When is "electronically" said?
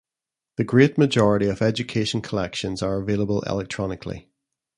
3.43-4.31